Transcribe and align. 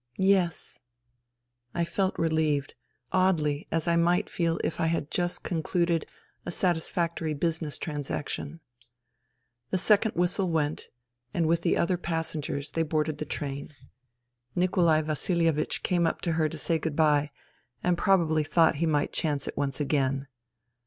"Yes." 0.37 0.79
I 1.75 1.85
felt 1.85 2.17
relieved— 2.17 2.73
oddly 3.21 3.67
as 3.71 3.87
I 3.87 3.97
might 3.97 4.31
feel 4.31 4.59
if 4.63 4.79
I 4.79 4.87
had 4.87 5.11
just 5.11 5.43
concluded 5.43 6.09
a 6.43 6.49
satisfactory 6.49 7.35
business 7.35 7.77
transaction. 7.77 8.61
The 9.69 9.77
second 9.77 10.13
whistle 10.13 10.49
went, 10.49 10.87
and 11.35 11.45
with 11.45 11.61
the 11.61 11.77
other 11.77 11.97
THE 11.97 11.97
THREE 11.97 11.97
SISTERS 11.97 12.01
25 12.01 12.01
passengers 12.43 12.71
they 12.71 12.81
boarded 12.83 13.17
the 13.19 13.25
train. 13.25 13.75
Nikolai 14.55 15.01
Vasihe 15.03 15.53
vich 15.53 15.83
came 15.83 16.07
up 16.07 16.21
to 16.21 16.31
her 16.31 16.49
to 16.49 16.57
say 16.57 16.79
good 16.79 16.95
bye 16.95 17.29
and 17.83 17.95
probably 17.95 18.43
thought 18.43 18.77
he 18.77 18.87
might 18.87 19.13
chance 19.13 19.47
it 19.47 19.55
once 19.55 19.79
again. 19.79 20.25